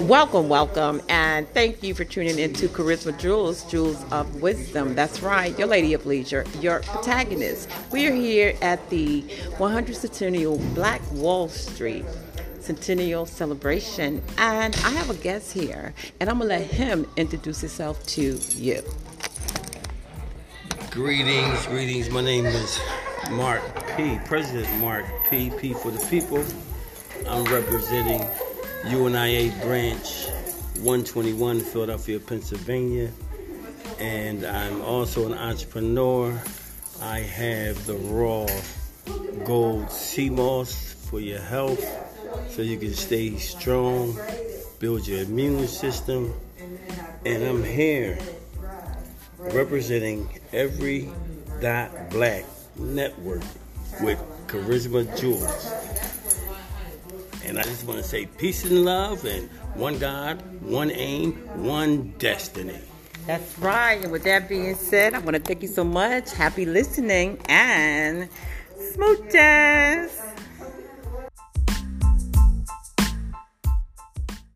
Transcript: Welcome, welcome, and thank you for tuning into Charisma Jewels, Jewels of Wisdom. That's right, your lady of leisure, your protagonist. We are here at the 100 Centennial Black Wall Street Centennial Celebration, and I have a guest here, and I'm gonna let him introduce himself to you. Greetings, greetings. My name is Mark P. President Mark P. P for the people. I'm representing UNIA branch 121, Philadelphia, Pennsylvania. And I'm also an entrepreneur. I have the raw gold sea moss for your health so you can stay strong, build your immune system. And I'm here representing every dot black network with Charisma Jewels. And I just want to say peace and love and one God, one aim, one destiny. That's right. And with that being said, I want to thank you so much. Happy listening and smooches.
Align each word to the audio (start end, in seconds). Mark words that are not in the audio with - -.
Welcome, 0.00 0.48
welcome, 0.48 1.02
and 1.08 1.48
thank 1.48 1.82
you 1.82 1.94
for 1.94 2.04
tuning 2.04 2.38
into 2.38 2.68
Charisma 2.68 3.18
Jewels, 3.18 3.64
Jewels 3.64 4.04
of 4.12 4.40
Wisdom. 4.40 4.94
That's 4.94 5.22
right, 5.22 5.58
your 5.58 5.68
lady 5.68 5.92
of 5.94 6.06
leisure, 6.06 6.44
your 6.60 6.80
protagonist. 6.80 7.68
We 7.90 8.06
are 8.06 8.14
here 8.14 8.54
at 8.62 8.88
the 8.90 9.22
100 9.58 9.96
Centennial 9.96 10.58
Black 10.74 11.00
Wall 11.12 11.48
Street 11.48 12.04
Centennial 12.60 13.26
Celebration, 13.26 14.22
and 14.38 14.74
I 14.84 14.90
have 14.90 15.10
a 15.10 15.14
guest 15.14 15.52
here, 15.52 15.94
and 16.20 16.30
I'm 16.30 16.38
gonna 16.38 16.50
let 16.50 16.66
him 16.66 17.06
introduce 17.16 17.60
himself 17.60 18.06
to 18.08 18.38
you. 18.50 18.82
Greetings, 20.90 21.66
greetings. 21.66 22.08
My 22.10 22.22
name 22.22 22.46
is 22.46 22.80
Mark 23.30 23.62
P. 23.96 24.18
President 24.26 24.80
Mark 24.80 25.04
P. 25.28 25.50
P 25.58 25.74
for 25.74 25.90
the 25.90 26.04
people. 26.06 26.44
I'm 27.28 27.44
representing 27.44 28.24
UNIA 28.88 29.50
branch 29.62 30.28
121, 30.76 31.60
Philadelphia, 31.60 32.20
Pennsylvania. 32.20 33.10
And 33.98 34.44
I'm 34.44 34.80
also 34.82 35.26
an 35.26 35.34
entrepreneur. 35.34 36.40
I 37.02 37.18
have 37.18 37.84
the 37.86 37.94
raw 37.94 38.46
gold 39.44 39.90
sea 39.90 40.30
moss 40.30 40.92
for 41.10 41.18
your 41.18 41.40
health 41.40 41.84
so 42.48 42.62
you 42.62 42.78
can 42.78 42.94
stay 42.94 43.36
strong, 43.38 44.16
build 44.78 45.08
your 45.08 45.22
immune 45.22 45.66
system. 45.66 46.32
And 47.24 47.42
I'm 47.42 47.64
here 47.64 48.16
representing 49.38 50.28
every 50.52 51.10
dot 51.60 52.10
black 52.10 52.44
network 52.76 53.42
with 54.00 54.18
Charisma 54.46 55.04
Jewels. 55.18 55.95
And 57.46 57.60
I 57.60 57.62
just 57.62 57.86
want 57.86 58.00
to 58.00 58.04
say 58.04 58.26
peace 58.26 58.64
and 58.64 58.84
love 58.84 59.24
and 59.24 59.48
one 59.74 59.98
God, 60.00 60.42
one 60.62 60.90
aim, 60.90 61.34
one 61.64 62.12
destiny. 62.18 62.80
That's 63.26 63.56
right. 63.60 64.02
And 64.02 64.10
with 64.10 64.24
that 64.24 64.48
being 64.48 64.74
said, 64.74 65.14
I 65.14 65.18
want 65.20 65.36
to 65.36 65.42
thank 65.42 65.62
you 65.62 65.68
so 65.68 65.84
much. 65.84 66.32
Happy 66.32 66.66
listening 66.66 67.38
and 67.48 68.28
smooches. 68.78 70.15